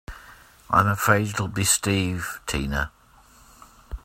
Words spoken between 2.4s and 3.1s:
Tina.